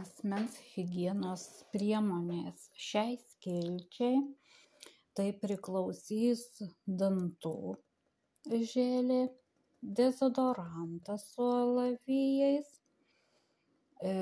asmens 0.00 0.56
higienos 0.74 1.44
priemonės. 1.74 2.68
Šiai 2.74 3.16
skilčiai 3.20 4.18
tai 5.14 5.28
priklausys 5.38 6.42
dantų 6.86 7.76
želė 8.72 9.20
dezodorantas 9.84 11.28
su 11.34 11.46
alavijais 11.46 12.72
e, 14.02 14.14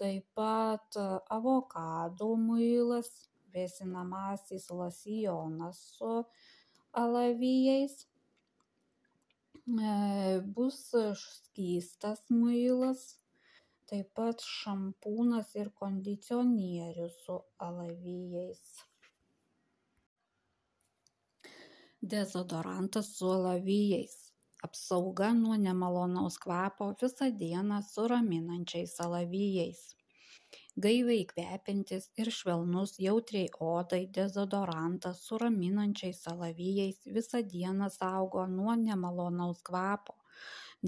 taip 0.00 0.26
pat 0.38 1.00
avokadų 1.36 2.30
muilas 2.40 3.10
vėsinamasis 3.54 4.68
losjonas 4.70 5.80
su 5.96 6.12
alavijais 7.02 7.96
e, 9.66 10.40
bus 10.54 10.78
skystas 11.24 12.22
muilas 12.30 13.19
taip 13.90 14.10
pat 14.14 14.42
šampūnas 14.46 15.48
ir 15.58 15.68
kondicionierius 15.80 17.14
su 17.24 17.36
alavijais. 17.66 18.60
Dezodorantas 22.12 23.08
su 23.16 23.30
alavijais. 23.36 24.14
Apsauga 24.66 25.32
nuo 25.40 25.56
nemalonaus 25.64 26.36
kvapo 26.44 26.92
visą 27.02 27.30
dieną 27.42 27.80
su 27.88 28.06
raminančiais 28.12 28.94
alavijais. 29.06 29.82
Gaiviai 30.84 31.26
kvepiantis 31.32 32.06
ir 32.22 32.30
švelnus 32.38 32.94
jautriai 33.06 33.50
odai 33.72 34.02
dezodorantas 34.18 35.24
su 35.26 35.38
raminančiais 35.42 36.22
alavijais 36.32 37.02
visą 37.18 37.42
dieną 37.54 37.90
saugo 37.98 38.46
nuo 38.56 38.78
nemalonaus 38.86 39.62
kvapo 39.70 40.14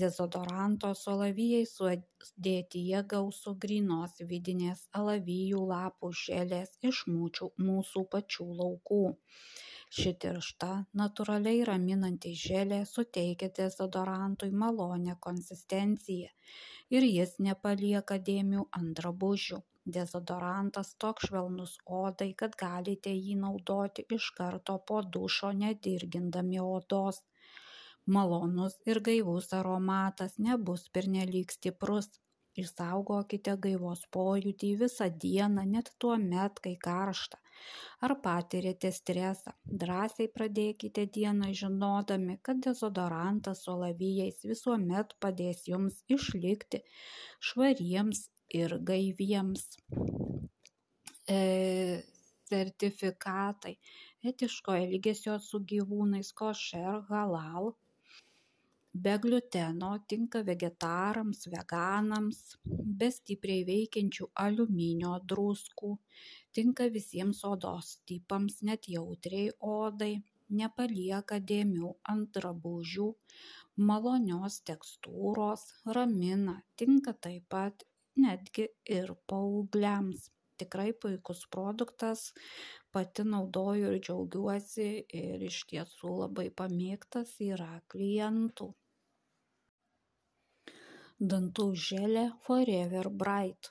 dezodoranto 0.01 0.91
su 0.99 1.11
alavijais 1.13 1.73
sudėtyje 1.79 3.01
gausu 3.13 3.53
grynos 3.65 4.21
vidinės 4.31 4.85
alavijų 5.01 5.65
lapų 5.73 6.13
želės 6.21 6.77
iš 6.91 7.03
mūčių 7.15 7.49
mūsų 7.67 8.05
pačių 8.15 8.47
laukų. 8.61 9.03
Ši 9.93 10.13
tiršta 10.25 10.71
natūraliai 10.99 11.65
raminanti 11.69 12.31
želė 12.43 12.79
suteikia 12.91 13.51
dezodorantui 13.59 14.49
malonią 14.63 15.19
konsistenciją 15.27 16.31
ir 16.97 17.07
jis 17.09 17.35
nepalieka 17.49 18.17
dėmių 18.31 18.65
ant 18.79 18.95
drabužių. 19.01 19.61
Dezodorantas 19.95 20.95
toks 21.05 21.29
švelnus 21.29 21.75
odai 22.01 22.31
kad 22.43 22.57
galite 22.65 23.13
jį 23.13 23.37
naudoti 23.45 24.07
iš 24.17 24.31
karto 24.41 24.79
po 24.91 25.03
dušo 25.17 25.53
nedirgindami 25.63 26.61
odos 26.65 27.21
malonus 28.07 28.75
ir 28.87 29.01
gaivus 29.01 29.53
aromatas 29.53 30.39
nebus 30.39 30.89
pernelyg 30.89 31.55
stiprus. 31.55 32.09
Išsaugokite 32.61 33.55
gaivos 33.65 34.03
pojūtį 34.13 34.71
visą 34.83 35.07
dieną 35.25 35.63
net 35.69 35.87
tuo 35.99 36.19
met 36.21 36.59
kai 36.65 36.75
karšta 36.77 37.39
ar 38.05 38.15
patiriate 38.25 38.91
stresą. 38.93 39.55
Drąsiai 39.83 40.29
pradėkite 40.37 41.07
dieną 41.17 41.49
žinodami 41.61 42.37
kad 42.49 42.61
dezodorantas 42.67 43.65
su 43.65 43.73
alavijais 43.73 44.45
visuomet 44.51 45.15
padės 45.25 45.65
jums 45.71 46.03
išlikti 46.17 46.83
švariems 47.51 48.27
ir 48.63 48.77
gaiviems. 48.91 49.69
E, 51.31 51.41
sertifikatai. 52.51 53.77
Etiško 54.33 54.75
elgesio 54.79 55.39
su 55.43 55.63
gyvūnais 55.73 56.35
košer 56.37 57.01
halal 57.09 57.73
be 58.95 59.15
gliuteno 59.19 59.91
tinka 60.09 60.43
vegetarams 60.49 61.47
veganams 61.53 62.41
be 62.99 63.09
stipriai 63.17 63.63
veikiančių 63.69 64.29
aliuminio 64.45 65.13
druskų. 65.33 65.93
Tinka 66.53 66.89
visiems 66.97 67.41
odos 67.49 67.95
tipams 68.07 68.61
net 68.69 68.89
jautriai 68.95 69.49
odai. 69.77 70.13
Nepalieka 70.53 71.39
dėmių 71.41 71.95
ant 72.13 72.35
drabužių 72.37 73.07
malonios 73.89 74.59
tekstūros 74.69 75.63
ramina. 75.97 76.59
Tinka 76.77 77.15
taip 77.17 77.49
pat 77.49 77.87
netgi 78.21 78.69
ir 78.99 79.15
paaugliams. 79.27 80.29
Tikrai 80.61 80.93
puikus 80.93 81.47
produktas 81.49 82.35
pati 82.97 83.25
naudoju 83.35 83.91
ir 83.91 83.99
džiaugiuosi 84.07 84.89
ir 85.23 85.45
iš 85.49 85.59
tiesų 85.73 86.15
labai 86.23 86.49
pamėgtas 86.63 87.35
yra 87.49 87.71
klientų. 87.95 88.73
Dantų 91.33 91.69
želė 91.89 92.27
forever 92.47 93.09
bright 93.23 93.71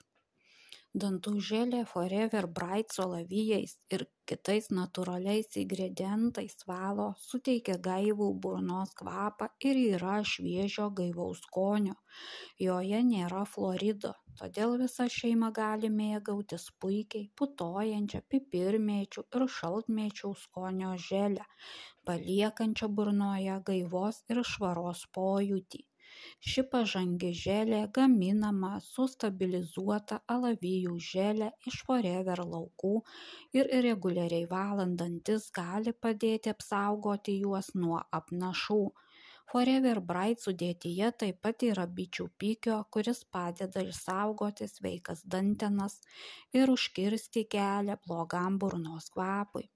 dantų 0.94 1.32
želė 1.48 1.82
forever 1.88 2.48
bright 2.60 2.92
su 2.92 3.04
alavijais 3.04 3.78
ir 3.96 4.04
kitais 4.28 4.68
natūraliais 4.76 5.56
ingredientais 5.62 6.58
valo 6.68 7.06
suteikia 7.26 7.78
gaivų 7.86 8.28
burnos 8.46 8.92
kvapą 9.02 9.48
ir 9.70 9.80
yra 9.82 10.18
šviežio 10.34 10.90
gaivaus 10.98 11.44
skonio. 11.46 11.96
Joje 12.60 13.00
nėra 13.08 13.46
fluorido 13.54 14.12
todėl 14.42 14.76
visa 14.82 15.08
šeima 15.16 15.52
gali 15.56 15.90
mėgautis 15.96 16.68
puikiai 16.84 17.30
putojančia 17.40 18.22
pipirmėčių 18.34 19.26
ir 19.38 19.48
šaltmėčių 19.60 20.34
skonio 20.44 20.96
žele 21.10 21.48
paliekančia 22.10 22.92
burnoje 23.00 23.62
gaivos 23.72 24.24
ir 24.34 24.44
švaros 24.54 25.06
pojūtį 25.20 25.86
ši 26.52 26.64
pažangi 26.74 27.30
želė 27.40 27.80
gaminama 27.98 28.72
su 28.86 29.06
stabilizuota 29.14 30.20
alavijų 30.36 30.96
žele 31.08 31.50
iš 31.72 31.78
forever 31.90 32.42
laukų 32.54 32.94
ir 33.60 33.70
reguliariai 33.88 34.48
valant 34.56 34.98
dantis 35.04 35.48
gali 35.60 35.94
padėti 36.08 36.54
apsaugoti 36.56 37.38
juos 37.46 37.72
nuo 37.84 38.02
apnašų. 38.22 38.82
Forever 39.52 40.00
bright 40.10 40.44
sudėtyje 40.46 41.12
taip 41.24 41.42
pat 41.46 41.64
yra 41.68 41.84
bičių 42.00 42.28
pikio 42.44 42.78
kuris 42.96 43.26
padeda 43.38 43.84
išsaugoti 43.88 44.68
sveikas 44.74 45.26
dantenas 45.36 45.98
ir 46.62 46.72
užkirsti 46.76 47.44
kelią 47.58 47.98
blogam 48.08 48.60
burnos 48.64 49.10
kvapui 49.18 49.68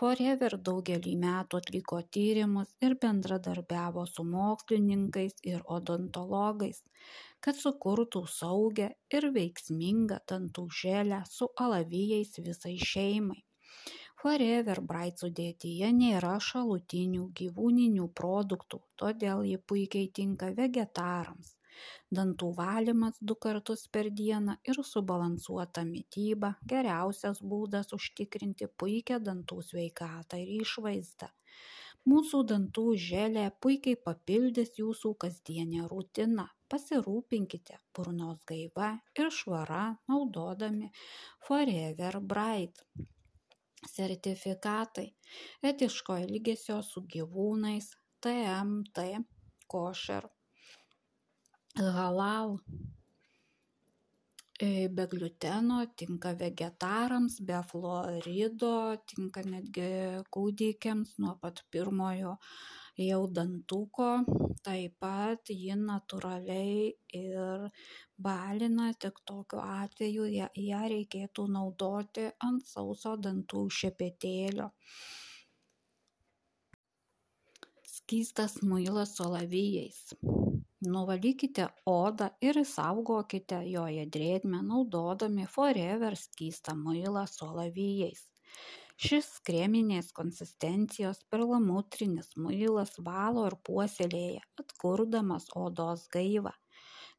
forever 0.00 0.54
daugelį 0.66 1.10
metų 1.22 1.58
atliko 1.62 1.98
tyrimus 2.16 2.70
ir 2.86 2.94
bendradarbiavo 3.02 4.04
su 4.10 4.24
mokslininkais 4.28 5.42
ir 5.50 5.66
odontologais 5.76 6.80
kad 7.46 7.58
sukurtų 7.64 8.22
saugią 8.36 8.88
ir 9.18 9.26
veiksmingą 9.36 10.18
dantų 10.32 10.64
želę 10.80 11.20
su 11.34 11.50
alavijais 11.66 12.40
visai 12.48 12.74
šeimai. 12.92 13.38
Forever 14.22 14.82
bright 14.88 15.22
sudėtyje 15.24 15.92
nėra 16.00 16.34
šalutinių 16.48 17.28
gyvūninių 17.42 18.10
produktų 18.22 18.82
todėl 19.04 19.46
ji 19.52 19.62
puikiai 19.72 20.12
tinka 20.20 20.52
vegetarams 20.60 21.56
dantų 22.18 22.50
valymas 22.60 23.18
du 23.20 23.36
kartus 23.46 23.86
per 23.96 24.10
dieną 24.20 24.56
ir 24.72 24.80
subalansuota 24.92 25.84
mityba 25.88 26.54
geriausias 26.72 27.42
būdas 27.52 27.92
užtikrinti 27.98 28.70
puikią 28.82 29.20
dantų 29.28 29.60
sveikatą 29.72 30.40
ir 30.44 30.56
išvaizdą. 30.60 31.30
Mūsų 32.08 32.38
dantų 32.50 32.84
želė 33.04 33.42
puikiai 33.64 33.96
papildys 34.08 34.70
jūsų 34.80 35.12
kasdienę 35.24 35.88
rutiną. 35.90 36.46
Pasirūpinkite 36.72 37.76
burnos 37.96 38.40
gaiva 38.48 38.88
ir 39.18 39.28
švara 39.38 39.82
naudodami 40.08 40.88
forever 41.48 42.20
bright 42.32 42.84
sertifikatai. 43.92 45.08
Etiško 45.72 46.16
elgesio 46.24 46.80
su 46.88 47.04
gyvūnais 47.14 47.92
tmt 48.24 49.06
kosher 49.74 50.28
halal. 51.78 52.58
E, 54.60 54.88
be 54.88 55.06
gliuteno 55.06 55.86
tinka 55.96 56.34
vegetarams 56.34 57.40
be 57.40 57.62
fluorido 57.64 58.96
tinka 59.06 59.40
netgi 59.40 60.20
kūdikiams 60.28 61.14
nuo 61.18 61.38
pat 61.40 61.62
pirmojo 61.70 62.36
jau 62.98 63.22
dantuko. 63.32 64.10
Taip 64.62 64.98
pat 65.00 65.48
ji 65.48 65.72
natūraliai 65.80 66.92
ir 67.16 67.70
balina 68.18 68.92
tik 68.92 69.22
tokiu 69.24 69.62
atveju 69.64 70.28
ją, 70.28 70.82
reikėtų 70.92 71.46
naudoti 71.48 72.28
ant 72.44 72.66
sauso 72.66 73.16
dantų 73.16 73.64
šepetėlio. 73.80 74.68
Skystas 77.96 78.60
muilas 78.60 79.16
su 79.16 79.24
alavijais 79.24 80.04
nuvalykite 80.86 81.68
odą 81.92 82.28
ir 82.48 82.60
išsaugokite 82.62 83.60
joje 83.70 84.06
drėgmę 84.16 84.62
naudodami 84.72 85.48
forever 85.56 86.16
skystą 86.24 86.76
muilą 86.84 87.26
su 87.32 87.48
alavijais 87.48 88.24
šis 89.08 89.28
kreminės 89.48 90.10
konsistencijos 90.16 91.22
perlamutrinis 91.34 92.34
muilas 92.46 92.96
valo 93.10 93.46
ir 93.50 93.56
puoselėja 93.68 94.42
atkurdamas 94.64 95.48
odos 95.66 96.08
gaivą 96.16 96.56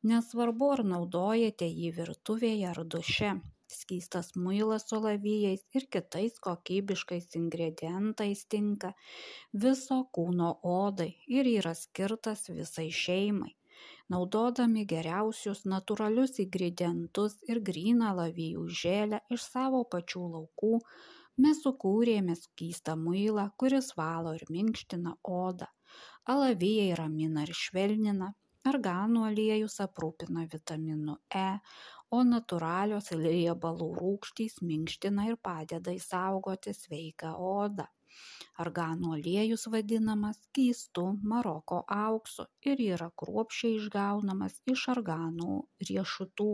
Nesvarbu, 0.09 0.67
ar 0.75 0.81
naudojate 0.91 1.67
jį 1.69 1.89
virtuvėje 1.97 2.69
ar 2.71 2.79
duše. 2.93 3.27
Skystas 3.71 4.33
muilas 4.35 4.85
su 4.89 4.97
alavijais 4.97 5.63
ir 5.77 5.87
kitais 5.95 6.39
kokybiškais 6.47 7.37
ingredientais 7.39 8.43
tinka 8.53 8.91
viso 9.65 10.01
kūno 10.17 10.51
odai 10.73 11.11
ir 11.39 11.49
yra 11.55 11.73
skirtas 11.83 12.49
visai 12.59 12.89
šeimai. 13.03 13.53
Naudodami 14.11 14.83
geriausius 14.91 15.63
natūralius 15.73 16.41
ingredientus 16.43 17.37
ir 17.53 17.61
gryną 17.69 18.09
alavijų 18.13 18.65
žėlę 18.81 19.21
iš 19.35 19.45
savo 19.53 19.81
pačių 19.93 20.23
laukų, 20.33 20.73
mes 21.45 21.61
sukūrėme 21.65 22.35
skystą 22.39 22.97
muilą, 23.05 23.47
kuris 23.63 23.93
valo 24.01 24.35
ir 24.39 24.43
minkština 24.57 25.15
odą. 25.37 25.69
Alavijai 26.33 26.91
ramina 26.99 27.47
ir 27.47 27.55
švelnina, 27.63 28.33
arganų 28.67 29.23
aliejus 29.29 29.79
aprūpina 29.85 30.45
vitaminu 30.51 31.17
E, 31.33 31.47
o 32.17 32.21
natūralios 32.27 33.09
riebalų 33.23 33.87
rūgštys 34.01 34.59
minkština 34.67 35.29
ir 35.31 35.39
padeda 35.49 35.95
išsaugoti 35.97 36.75
sveiką 36.77 37.33
odą. 37.51 37.87
Arganų 38.61 39.13
aliejus 39.17 39.63
vadinamas 39.73 40.41
skystu 40.45 41.05
Maroko 41.33 41.77
auksu 41.95 42.45
ir 42.67 42.81
yra 42.87 43.07
kruopšiai 43.21 43.77
išgaunamas 43.77 44.57
iš 44.73 44.89
arganų 44.95 45.61
riešutų 45.89 46.51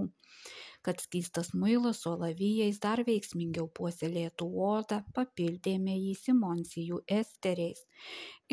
kad 0.88 1.02
skystas 1.02 1.54
muilas 1.54 1.98
su 2.02 2.12
alavijais 2.16 2.78
dar 2.84 3.02
veiksmingiau 3.08 3.66
puoselėtų 3.80 4.46
odą, 4.68 5.00
papildėme 5.18 5.96
jį 5.98 6.14
simonsijų 6.20 7.02
esteriais 7.18 7.82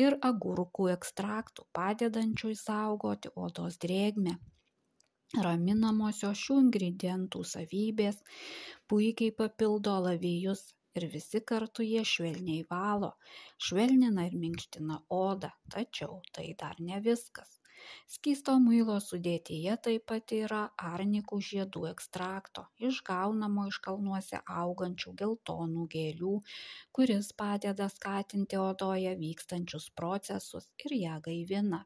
ir 0.05 0.17
agurkų 0.29 0.89
ekstraktų, 0.95 1.67
padedančių 1.79 2.51
įsaugoti 2.57 3.31
odos 3.47 3.79
drėgmę. 3.85 4.35
Raminamosios 5.43 6.39
šių 6.47 6.55
ingredientų 6.63 7.41
savybės 7.49 8.21
puikiai 8.91 9.33
papildo 9.41 9.95
alavijus 9.99 10.61
ir 10.99 11.05
visi 11.15 11.41
kartu 11.51 11.83
jie 11.83 12.03
švelniai 12.11 12.63
valo, 12.69 13.11
švelnina 13.67 14.25
ir 14.29 14.37
minkština 14.45 15.01
odą, 15.19 15.51
tačiau 15.75 16.21
tai 16.37 16.47
dar 16.61 16.79
ne 16.89 17.01
viskas. 17.07 17.57
Skysto 18.11 18.53
muilo 18.65 18.93
sudėtyje 19.05 19.73
taip 19.87 20.05
pat 20.11 20.33
yra 20.37 20.61
arnikų 20.91 21.39
žiedų 21.47 21.83
ekstrakto, 21.89 22.63
išgaunamo 22.89 23.65
iš 23.71 23.81
kalnuose 23.87 24.39
augančių 24.61 25.13
geltonų 25.23 25.87
gėlių, 25.95 26.35
kuris 26.99 27.33
padeda 27.43 27.89
skatinti 27.97 28.61
odoje 28.67 29.17
vykstančius 29.25 29.91
procesus 30.01 30.71
ir 30.85 30.97
ją 31.01 31.19
gaivina. 31.27 31.83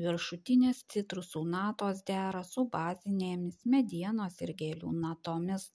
Viršutinės 0.00 0.78
citrusų 0.92 1.42
natos 1.52 1.98
dera 2.08 2.40
su 2.48 2.64
bazinėmis 2.72 3.58
medienos 3.74 4.38
ir 4.40 4.54
gėlių 4.62 4.92
natomis, 5.02 5.66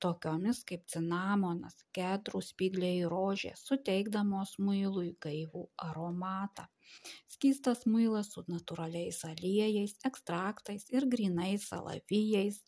tokiomis 0.00 0.62
kaip 0.70 0.86
cinamonas, 0.88 1.76
kedrų, 1.96 2.40
spygliai 2.46 3.02
rožė, 3.12 3.52
suteikdamos 3.60 4.54
muilui 4.64 5.10
gaivų 5.26 5.66
aromatą. 5.90 6.70
Skystas 7.32 7.84
muilas 7.86 8.32
su 8.34 8.42
natūraliais 8.48 9.20
aliejais, 9.28 9.92
ekstraktais 10.08 10.88
ir 10.96 11.06
grinais 11.12 11.68
alavijais 11.76 12.58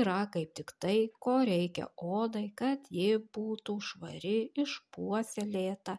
yra 0.00 0.18
kaip 0.34 0.52
tik 0.58 0.74
tai, 0.82 0.96
ko 1.26 1.38
reikia 1.48 1.88
odai, 2.18 2.44
kad 2.62 2.90
ji 2.98 3.22
būtų 3.38 3.78
švari, 3.92 4.36
išpuoselėta 4.66 5.96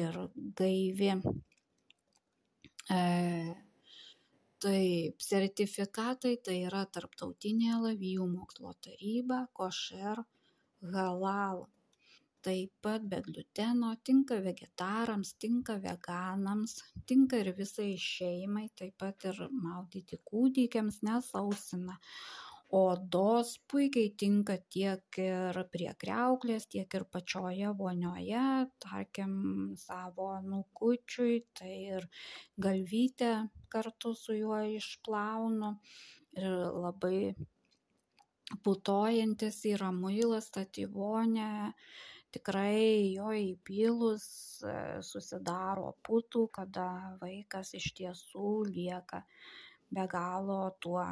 ir 0.00 0.22
gaivi. 0.62 1.12
Taip, 2.88 3.60
sertifikatai 5.22 6.36
tai 6.44 6.54
yra 6.66 6.84
Tarptautinė 6.94 7.74
alavijų 7.76 8.26
mokslo 8.30 8.72
taryba, 8.86 9.42
košer, 9.58 10.22
halal. 10.94 11.66
Taip 12.42 12.72
pat 12.82 13.04
be 13.10 13.18
gliuteno 13.26 13.90
tinka 14.08 14.38
vegetarams, 14.40 15.34
tinka 15.42 15.76
veganams, 15.84 16.78
tinka 17.10 17.42
ir 17.42 17.52
visai 17.58 17.90
šeimai, 18.00 18.68
taip 18.78 18.94
pat 19.02 19.26
ir 19.30 19.36
maudyti 19.52 20.20
kūdikiams 20.30 21.02
nesausina 21.04 21.98
odos 22.70 23.54
puikiai 23.70 24.10
tinka 24.20 24.58
tiek 24.74 25.18
ir 25.22 25.58
prie 25.72 25.88
kriauklės, 26.02 26.66
tiek 26.68 26.94
ir 26.94 27.04
pačioje 27.08 27.70
vonioje, 27.78 28.44
tarkim, 28.84 29.32
savo 29.80 30.34
nukučiui, 30.44 31.38
tai 31.56 31.74
ir 31.96 32.08
galvytę 32.60 33.32
kartu 33.72 34.14
su 34.14 34.36
juo 34.36 34.60
išplaunu. 34.76 35.78
Ir 36.38 36.52
labai 36.84 37.34
putojantis 38.64 39.64
yra 39.72 39.88
muilas, 39.92 40.50
vonę 40.92 41.72
tikrai 42.32 43.14
jo 43.14 43.32
įpylus 43.32 44.26
e, 44.60 44.74
susidaro 45.02 45.94
putų, 46.04 46.44
kada 46.52 47.16
vaikas 47.22 47.72
iš 47.80 47.94
tiesų 47.96 48.50
lieka 48.68 49.22
be 49.88 50.04
galo 50.12 50.60
tuo 50.84 51.06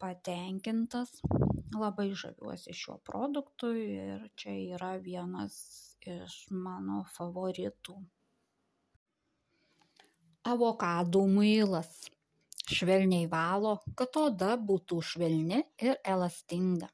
patenkintas. 0.00 1.20
Labai 1.80 2.08
žaviuosi 2.22 2.74
šiuo 2.74 2.96
produktu 3.06 3.70
ir 3.78 4.24
čia 4.40 4.54
yra 4.76 4.94
vienas 5.04 5.56
iš 6.12 6.36
mano 6.50 7.04
favoritų. 7.16 7.94
Avokadų 10.50 11.26
muilas. 11.36 11.92
Švelniai 12.70 13.26
valo 13.30 13.76
kad 13.98 14.16
oda 14.16 14.54
būtų 14.70 15.00
švelni 15.12 15.62
ir 15.82 15.96
elastinga. 16.14 16.90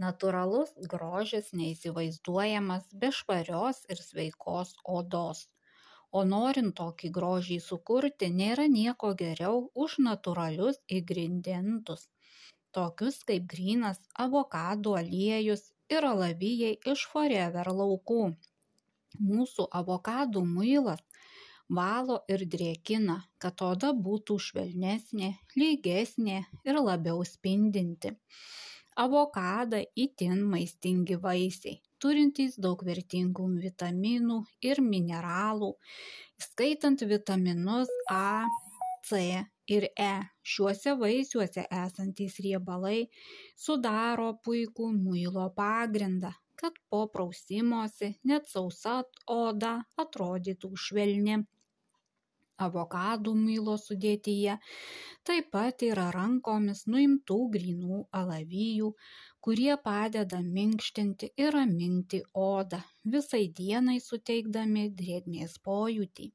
Natūralus 0.00 0.72
grožis 0.90 1.52
neįsivaizduojamas 1.54 2.88
be 3.02 3.10
švarios 3.14 3.84
ir 3.90 4.00
sveikos 4.02 4.74
odos 4.98 5.44
o 6.18 6.22
norint 6.30 6.74
tokį 6.78 7.10
grožį 7.18 7.58
sukurti 7.66 8.30
nėra 8.40 8.66
nieko 8.72 9.12
geriau 9.22 9.62
už 9.84 9.96
natūralius 10.06 10.80
ingredientus. 10.98 12.08
Tokius 12.76 13.20
kaip 13.28 13.46
grynas 13.52 14.00
avokadų 14.24 14.94
aliejus 15.00 15.64
ir 15.94 16.06
alavijai 16.10 16.74
iš 16.92 17.06
forever 17.12 17.70
laukų. 17.80 18.22
Mūsų 19.30 19.68
avokadų 19.80 20.42
muilas 20.56 21.02
valo 21.78 22.18
ir 22.34 22.46
drėkina 22.54 23.16
kad 23.44 23.62
oda 23.68 23.92
būtų 24.06 24.38
švelnesnė 24.48 25.30
lygesnė 25.62 26.42
ir 26.70 26.82
labiau 26.90 27.22
spindinti. 27.30 28.14
Avokadai 29.06 29.86
itin 30.06 30.44
maistingi 30.50 31.18
vaisiai 31.26 31.80
turintys 32.04 32.58
daug 32.60 32.82
vertingų 32.84 33.46
vitaminų 33.62 34.38
ir 34.68 34.80
mineralų, 34.84 35.70
įskaitant 36.42 37.04
vitaminus 37.08 37.92
A, 38.12 38.44
C 39.08 39.20
ir 39.72 39.86
E. 40.00 40.12
Šiuose 40.54 40.92
vaisiuose 41.00 41.64
esantys 41.82 42.36
riebalai 42.44 42.98
sudaro 43.66 44.28
puikų 44.44 44.90
muilo 44.98 45.48
pagrindą, 45.56 46.34
kad 46.60 46.76
po 46.92 47.06
prausimosi 47.16 48.12
net 48.28 48.52
sausa 48.52 49.00
oda 49.38 49.74
atrodytų 50.04 50.72
švelni 50.86 51.40
avokadų 52.62 53.34
muilo 53.38 53.74
sudėtyje 53.80 54.58
taip 55.28 55.50
pat 55.54 55.82
yra 55.86 56.10
rankomis 56.14 56.84
nuimtų 56.90 57.38
grynų 57.56 58.04
alavijų 58.20 58.92
kurie 59.44 59.74
padeda 59.86 60.38
minkštinti 60.56 61.28
ir 61.42 61.50
raminti 61.56 62.20
odą 62.42 62.78
visai 63.14 63.42
dienai 63.58 63.96
suteikdami 64.04 64.84
drėgmės 65.00 65.58
pojūtį. 65.68 66.28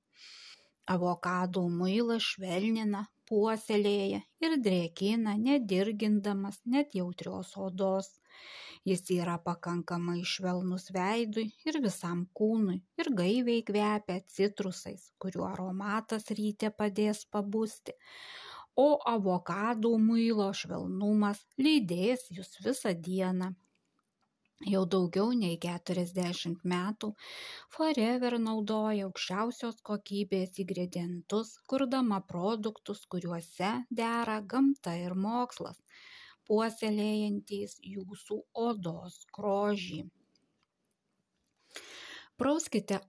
Avokadų 0.96 1.64
muilas 1.80 2.28
švelnina 2.34 3.02
puoselėja 3.32 4.20
ir 4.46 4.56
drėkina 4.68 5.34
nedirgindamas 5.42 6.62
net 6.76 6.94
jautrios 7.00 7.56
odos. 7.68 8.12
Jis 8.90 9.02
yra 9.18 9.40
pakankamai 9.48 10.22
švelnus 10.34 10.88
veidui 10.96 11.48
ir 11.70 11.80
visam 11.86 12.22
kūnui 12.40 12.78
ir 13.02 13.10
gaiviai 13.22 13.66
kvepia 13.72 14.20
citrusais 14.36 15.10
kurių 15.26 15.48
aromatas 15.50 16.30
ryte 16.40 16.70
padės 16.84 17.26
pabusti 17.34 17.98
o 18.84 18.90
avokadų 19.14 19.96
muilo 20.10 20.52
švelnumas 20.62 21.42
lydės 21.66 22.28
jus 22.36 22.54
visą 22.66 22.94
dieną. 23.08 23.50
Jau 24.68 24.82
daugiau 24.94 25.32
nei 25.40 25.56
keturiasdešimt 25.64 26.66
metų 26.68 27.10
forever 27.76 28.36
naudoja 28.44 29.06
aukščiausios 29.08 29.78
kokybės 29.90 30.60
ingredientus 30.64 31.54
kurdama 31.72 32.20
produktus 32.32 33.06
kuriuose 33.14 33.70
dera 34.02 34.42
gamta 34.54 34.98
ir 35.00 35.16
mokslas 35.28 35.80
puoselėjantys 36.50 37.78
jūsų 37.94 38.42
odos 38.66 39.22
grožį. 39.38 40.02
Prauskite 42.40 43.00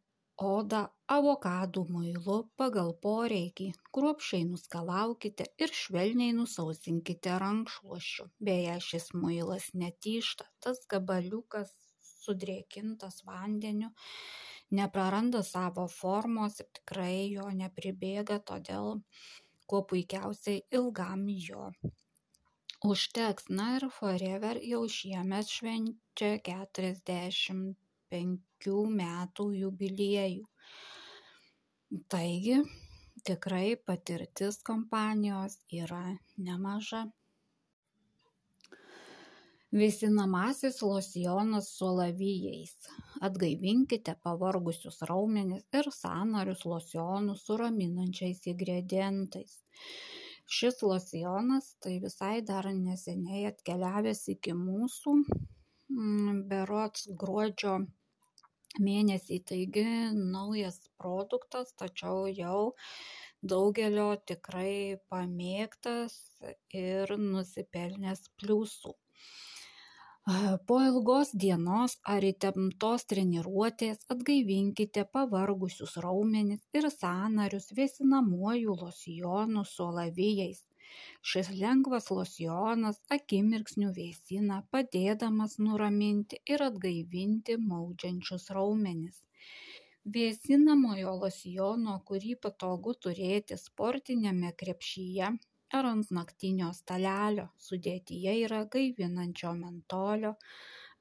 odą 0.41 0.81
avokadų 1.15 1.85
muilu 1.93 2.37
pagal 2.61 2.93
poreikį. 3.05 3.67
Kruopščiai 3.97 4.47
nuskalaukite 4.49 5.47
ir 5.65 5.75
švelniai 5.81 6.33
nusausinkite 6.37 7.37
rankšluosčiu 7.43 8.29
beje 8.49 8.79
šis 8.87 9.11
muilas 9.15 9.71
netyžta 9.83 10.49
tas 10.65 10.81
gabaliukas 10.95 11.75
sudrėkintas 12.25 13.23
vandeniu 13.29 13.91
nepraranda 14.81 15.43
savo 15.43 15.87
formos 15.91 16.61
ir 16.63 16.69
tikrai 16.79 17.15
jo 17.33 17.49
nepribėga 17.63 18.39
todėl 18.51 19.01
kuo 19.71 19.83
puikiausiai 19.93 20.63
ilgam 20.79 21.27
jo 21.49 21.71
užteks. 22.93 23.51
Na 23.61 23.77
ir 23.77 23.87
forever 23.99 24.61
jau 24.73 24.83
šiemet 24.97 25.53
švenčia 25.57 26.33
keturiasdešimt 26.49 27.90
penkių 28.11 28.83
metų 29.01 29.47
jubiliejų. 29.61 30.45
Taigi, 32.13 32.61
tikrai 33.27 33.77
patirtis 33.87 34.61
kompanijos 34.67 35.57
yra 35.83 36.05
nemaža. 36.49 37.07
Vėsinamasis 39.71 40.81
losionas 40.83 41.69
su 41.77 41.87
alavijais. 41.87 42.73
Atgaivinkite 43.27 44.17
pavargusius 44.27 44.97
raumenis 45.11 45.63
ir 45.81 45.91
sanarius 45.95 46.65
losionų 46.73 47.37
su 47.39 47.59
raminančiais 47.61 48.43
ingredientais. 48.51 49.61
Šis 50.51 50.83
losionas 50.83 51.69
tai 51.85 52.01
visai 52.03 52.41
dar 52.43 52.67
neseniai 52.75 53.45
atkeliavęs 53.53 54.25
iki 54.35 54.57
mūsų, 54.65 55.15
mm, 55.95 56.41
berots 56.51 57.07
gruodžio 57.23 57.77
mėnesį. 58.79 59.41
Taigi 59.51 59.85
naujas 60.15 60.79
produktas 61.01 61.73
tačiau 61.83 62.27
jau 62.31 62.73
daugelio 63.53 64.09
tikrai 64.31 64.99
pamėgtas 65.13 66.17
ir 66.85 67.15
nusipelnęs 67.19 68.29
pliusų. 68.41 68.95
Po 70.69 70.77
ilgos 70.87 71.31
dienos 71.43 71.97
ar 72.15 72.23
įtemptos 72.29 73.07
treniruotės 73.11 74.05
atgaivinkite 74.15 75.07
pavargusius 75.17 75.97
raumenis 76.05 76.61
ir 76.77 76.91
sąnarius 76.95 77.71
vėsinamuoju 77.79 78.77
losjonu 78.83 79.65
su 79.73 79.89
alavijais 79.89 80.70
šis 81.33 81.51
lengvas 81.63 82.11
losjonas 82.17 83.01
akimirksniu 83.17 83.91
vėsina 83.99 84.61
padėdamas 84.77 85.59
nuraminti 85.67 86.41
ir 86.55 86.65
atgaivinti 86.67 87.59
maudžiančius 87.73 88.49
raumenis. 88.59 89.21
Vėsinamojo 90.17 91.15
losjono 91.23 91.95
kurį 92.11 92.35
patogu 92.47 92.95
turėti 93.07 93.59
sportiniame 93.63 94.53
krepšyje 94.63 95.31
ar 95.79 95.89
ant 95.91 96.13
naktinio 96.17 96.71
stalelio 96.79 97.47
sudėtyje 97.67 98.37
yra 98.45 98.61
gaivinančio 98.77 99.53
mentolio 99.59 100.33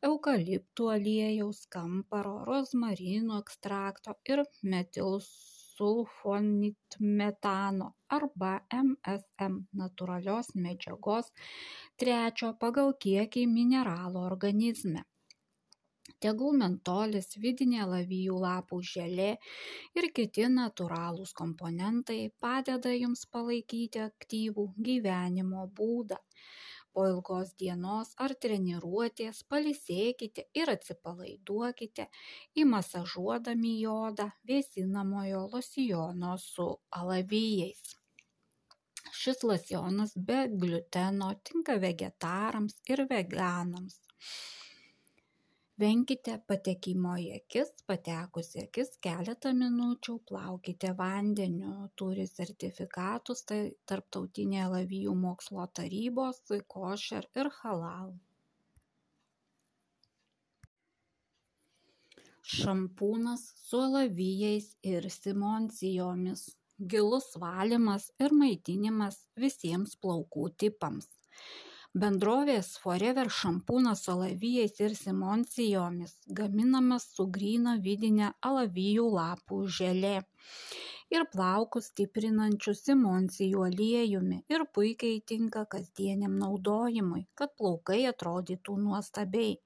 eukaliptų 0.09 0.89
aliejaus 0.95 1.63
kamparo 1.77 2.35
rozmarinų 2.49 3.39
ekstrakto 3.43 4.17
ir 4.33 4.43
metilus 4.75 5.31
sulfonitmetano 5.79 7.85
arba 8.15 8.49
msm 8.77 9.53
natūralios 9.81 10.49
medžiagos 10.65 11.29
trečio 12.01 12.49
pagal 12.63 12.89
kiekį 13.05 13.43
mineralų 13.53 14.23
organizme. 14.31 15.01
Tegul 16.25 16.57
mentolis, 16.59 17.29
vidinė 17.43 17.85
lavijų 17.87 18.39
lapų 18.43 18.77
želė 18.91 19.29
ir 20.01 20.07
kiti 20.17 20.47
natūralūs 20.55 21.31
komponentai 21.41 22.19
padeda 22.45 22.91
jums 22.95 23.21
palaikyti 23.35 24.01
aktyvų 24.09 24.65
gyvenimo 24.89 25.63
būdą 25.79 26.19
po 26.93 27.05
ilgos 27.11 27.53
dienos 27.61 28.11
ar 28.25 28.33
treniruotės 28.45 29.41
pailsėkite 29.53 30.45
ir 30.61 30.71
atsipalaiduokite 30.73 32.07
įmasažuodami 32.63 33.73
į 33.83 33.87
odą 33.93 34.27
vėsinamojo 34.51 35.45
losjono 35.53 36.35
su 36.45 36.67
alavijais. 37.01 37.95
Šis 39.19 39.43
losjonas 39.49 40.13
be 40.29 40.39
gliuteno 40.61 41.29
tinka 41.49 41.75
vegetarams 41.83 42.75
ir 42.93 43.05
veganams. 43.11 43.99
Venkite 45.79 46.33
patekimo 46.43 47.13
į 47.23 47.25
akis, 47.37 47.69
patekus 47.87 48.49
į 48.57 48.63
akis 48.65 48.89
keletą 49.05 49.53
minučių 49.55 50.15
plaukite 50.27 50.89
vandeniu. 50.97 51.75
Turi 52.01 52.25
sertifikatus 52.27 53.45
tai 53.51 53.59
Tarptautinė 53.87 54.65
lavijų 54.73 55.13
mokslo 55.21 55.67
tarybos, 55.79 56.41
košer 56.73 57.29
ir 57.39 57.51
halal. 57.61 58.11
Šampūnas 62.57 63.45
su 63.63 63.79
alavijais 63.85 64.73
ir 64.95 65.07
simoncijomis. 65.15 66.43
Gilus 66.91 67.31
valymas 67.39 68.11
ir 68.25 68.35
maitinimas 68.43 69.23
visiems 69.47 69.95
plaukų 70.03 70.49
tipams 70.59 71.07
bendrovės 71.97 72.67
forever 72.83 73.29
šampūnas 73.33 74.03
su 74.05 74.11
alavijais 74.13 74.75
ir 74.79 74.93
simoncijomis 74.97 76.13
gaminamas 76.39 77.07
su 77.15 77.25
gryna 77.37 77.79
vidine 77.81 78.33
alavijų 78.49 79.07
lapų 79.15 79.63
želė 79.77 80.19
ir 81.15 81.25
plaukus 81.33 81.89
stiprinančiu 81.89 82.75
simoncijų 82.77 83.63
aliejumi 83.71 84.43
ir 84.53 84.65
puikiai 84.77 85.23
tinka 85.31 85.65
kasdieniam 85.73 86.37
naudojimui, 86.43 87.25
kad 87.33 87.55
plaukai 87.57 88.03
atrodytų 88.11 88.77
nuostabiai. 88.85 89.57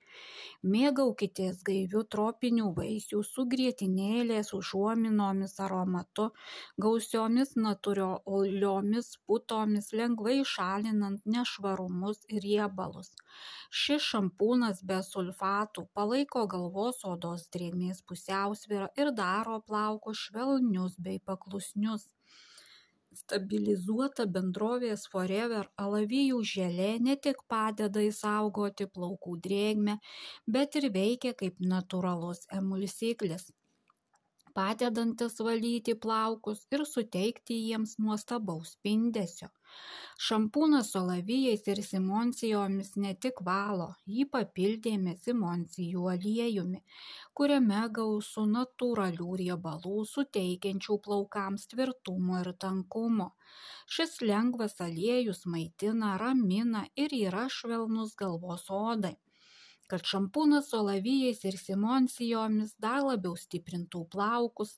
Mėgaukitės 0.73 1.57
gaivių 1.69 2.01
tropinių 2.15 2.69
vaisių 2.77 3.21
su 3.29 3.45
grietinėlės 3.53 4.51
užuominomis 4.57 5.55
aromatu, 5.65 6.27
gausiomis 6.85 7.51
natūraliomis 7.65 9.09
putomis, 9.27 9.91
lengvai 10.01 10.37
šalinant 10.53 11.27
nešvarumus 11.35 12.23
ir 12.29 12.47
riebalus. 12.47 13.11
Šis 13.83 14.07
šampūnas 14.13 14.81
be 14.91 15.01
sulfatų 15.09 15.87
palaiko 15.99 16.47
galvos 16.55 17.03
odos 17.13 17.47
drėgmės 17.57 18.03
pusiausvyrą 18.11 18.89
ir 19.03 19.13
daro 19.23 19.59
plaukus 19.67 20.27
švelnius 20.27 20.99
bei 21.07 21.19
paklusnius 21.31 22.11
stabilizuota 23.19 24.25
bendrovės 24.37 25.05
forever 25.13 25.67
alavijų 25.85 26.39
želė 26.53 26.89
ne 27.07 27.15
tik 27.27 27.41
padeda 27.53 28.03
išsaugoti 28.09 28.87
plaukų 28.97 29.35
drėgmę 29.47 29.97
bet 30.57 30.79
ir 30.81 30.89
veikia 30.97 31.33
kaip 31.43 31.61
natūralus 31.73 32.45
emulsiklis 32.61 33.49
padedantis 34.59 35.39
valyti 35.47 35.95
plaukus 36.05 36.63
ir 36.75 36.85
suteikti 36.93 37.57
jiems 37.67 37.97
nuostabaus 38.05 38.75
spindesio. 38.77 39.49
Šampūnas 40.27 40.91
su 40.93 40.99
alavijais 40.99 41.63
ir 41.73 41.81
simoncijomis 41.85 42.91
ne 43.03 43.13
tik 43.25 43.41
valo 43.47 43.87
jį 44.15 44.27
papildėme 44.35 45.15
simoncijų 45.25 46.05
aliejumi 46.11 46.83
kuriame 47.39 47.81
gausu 47.97 48.43
natūralių 48.51 49.29
riebalų 49.41 50.05
suteikiančių 50.11 50.97
plaukams 51.07 51.65
tvirtumo 51.73 52.41
ir 52.43 52.51
tankumo. 52.65 53.29
Šis 53.95 54.19
lengvas 54.29 54.79
aliejus 54.87 55.45
maitina 55.55 56.13
ramina 56.21 56.85
ir 57.05 57.17
yra 57.23 57.47
švelnus 57.57 58.13
galvos 58.23 58.69
odai 58.83 59.15
kad 59.91 60.05
šampūnas 60.09 60.69
su 60.69 60.79
alavijais 60.79 61.43
ir 61.49 61.57
simoncijomis 61.59 62.73
dar 62.85 63.03
labiau 63.07 63.35
stiprintų 63.39 64.01
plaukus. 64.15 64.77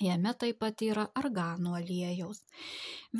Jame 0.00 0.32
taip 0.42 0.58
pat 0.62 0.82
yra 0.86 1.02
arganų 1.20 1.74
aliejaus, 1.78 2.38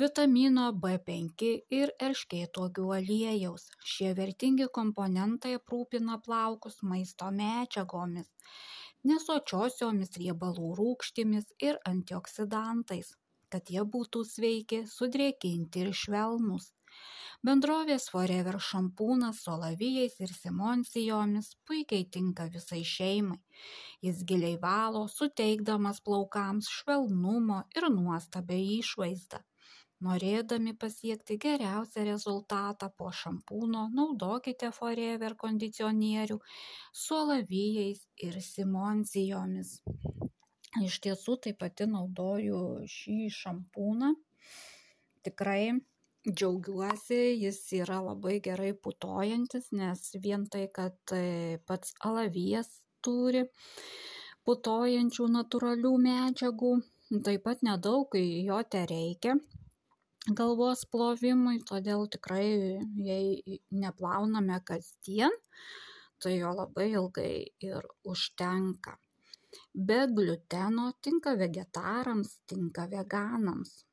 vitamino 0.01 0.65
B5 0.85 1.51
ir 1.79 1.93
erškėtogių 2.07 2.87
aliejaus. 2.97 3.67
Šie 3.93 4.09
vertingi 4.17 4.67
komponentai 4.79 5.53
aprūpina 5.59 6.17
plaukus 6.25 6.81
maisto 6.93 7.29
medžiagomis, 7.39 8.33
nesočiosiomis 9.11 10.17
riebalų 10.23 10.73
rūkštimis 10.81 11.53
ir 11.69 11.79
antioksidantais, 11.93 13.13
kad 13.53 13.69
jie 13.69 13.85
būtų 13.95 14.25
sveiki, 14.35 14.83
sudrėkinti 14.97 15.85
ir 15.85 15.93
švelnus 16.03 16.71
bendrovės 17.49 18.07
forever 18.13 18.57
šampūnas 18.67 19.41
su 19.45 19.53
alavijais 19.53 20.19
ir 20.25 20.33
simoncijomis 20.35 21.49
puikiai 21.69 22.05
tinka 22.17 22.49
visai 22.57 22.81
šeimai 22.91 23.39
jis 24.07 24.21
giliai 24.31 24.59
valo 24.67 25.05
suteikdamas 25.15 26.03
plaukams 26.09 26.69
švelnumo 26.77 27.63
ir 27.77 27.89
nuostabią 27.97 28.59
išvaizdą 28.77 29.41
norėdami 30.07 30.73
pasiekti 30.79 31.37
geriausią 31.47 32.07
rezultatą 32.09 32.89
po 32.97 33.11
šampūno 33.23 33.85
naudokite 33.99 34.71
forever 34.79 35.37
kondicionierių 35.45 36.39
su 37.05 37.21
alavijais 37.23 38.03
ir 38.29 38.41
simoncijomis 38.51 39.77
Iš 40.81 40.95
tiesų 41.05 41.35
tai 41.45 41.51
pati 41.53 41.85
naudoju 41.85 42.59
šį 42.89 43.17
šampūną. 43.35 44.07
Tikrai 45.27 45.75
džiaugiuosi, 46.29 47.21
jis 47.43 47.59
yra 47.81 47.99
labai 48.03 48.37
gerai 48.43 48.71
putojantis, 48.85 49.71
nes 49.75 50.03
vien 50.23 50.45
tai, 50.51 50.67
kad 50.77 51.15
e, 51.15 51.59
pats 51.67 51.95
alavijas 52.09 52.69
turi 53.03 53.43
putojančių 54.47 55.27
natūralių 55.35 55.91
medžiagų, 56.05 56.71
taip 57.27 57.43
pat 57.47 57.67
nedaug 57.67 58.15
jo 58.19 58.61
te 58.71 58.85
reikia 58.89 59.35
galvos 60.31 60.85
plovimui, 60.87 61.59
todėl 61.67 62.07
tikrai 62.07 62.79
jei 63.03 63.59
neplauname 63.75 64.61
kasdien, 64.63 65.33
tai 66.23 66.37
jo 66.37 66.53
labai 66.55 66.91
ilgai 66.93 67.33
ir 67.59 67.83
užtenka. 68.07 68.95
Be 69.73 70.05
gliuteno 70.07 70.93
tinka 71.03 71.35
vegetarams, 71.35 72.39
tinka 72.47 72.87
veganams. 72.87 73.83